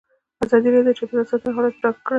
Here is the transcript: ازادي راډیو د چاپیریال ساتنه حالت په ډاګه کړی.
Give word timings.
ازادي 0.43 0.69
راډیو 0.73 0.87
د 0.87 0.97
چاپیریال 0.97 1.27
ساتنه 1.31 1.51
حالت 1.55 1.73
په 1.75 1.81
ډاګه 1.83 1.99
کړی. 2.05 2.09